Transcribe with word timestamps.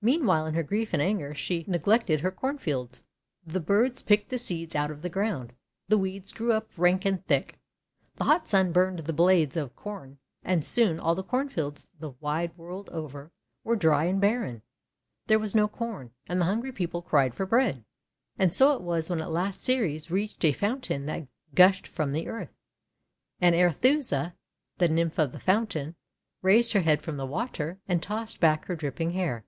Meanwhile, 0.00 0.46
in 0.46 0.54
her 0.54 0.62
grief 0.62 0.92
and 0.94 1.02
anger, 1.02 1.34
she 1.34 1.64
neg 1.66 1.82
428 1.82 1.82
THE 1.82 1.88
WONDER 1.88 1.90
GARDEN 1.90 1.90
lected 1.90 2.20
her 2.20 2.40
cornfields. 2.40 3.04
The 3.44 3.66
birds 3.66 4.02
picked 4.02 4.28
the 4.28 4.38
seeds 4.38 4.76
out 4.76 4.92
of 4.92 5.02
the 5.02 5.08
ground. 5.08 5.54
The 5.88 5.98
weeds 5.98 6.30
grew 6.30 6.52
up 6.52 6.68
rank 6.76 7.04
and 7.04 7.26
thick. 7.26 7.58
The 8.14 8.22
hot 8.22 8.46
Sun 8.46 8.70
burned 8.70 9.00
the 9.00 9.12
blades 9.12 9.56
of 9.56 9.74
Corn. 9.74 10.18
And 10.44 10.62
soon 10.62 11.00
all 11.00 11.16
the 11.16 11.24
Cornfields, 11.24 11.90
the 11.98 12.10
wide 12.20 12.56
world 12.56 12.88
over, 12.90 13.32
were 13.64 13.74
dry 13.74 14.04
and 14.04 14.20
barren. 14.20 14.62
There 15.26 15.40
was 15.40 15.56
no 15.56 15.66
Corn, 15.66 16.12
and 16.28 16.40
the 16.40 16.44
hungry 16.44 16.70
people 16.70 17.02
cried 17.02 17.34
for 17.34 17.44
bread. 17.44 17.82
And 18.38 18.54
so 18.54 18.74
it 18.76 18.82
was 18.82 19.10
when 19.10 19.20
at 19.20 19.32
last 19.32 19.62
Ceres 19.64 20.12
reached 20.12 20.44
a 20.44 20.52
fountain 20.52 21.06
that 21.06 21.26
gushed 21.56 21.88
from 21.88 22.12
the 22.12 22.28
earth. 22.28 22.54
And 23.40 23.52
Arethusa, 23.56 24.34
the 24.76 24.88
Nymph 24.88 25.18
of 25.18 25.32
the 25.32 25.40
Fountain, 25.40 25.96
raised 26.40 26.72
her 26.74 26.82
head 26.82 27.02
from 27.02 27.16
the 27.16 27.26
water 27.26 27.80
and 27.88 28.00
tossed 28.00 28.38
back 28.38 28.66
her 28.66 28.76
dripping 28.76 29.10
hair. 29.10 29.44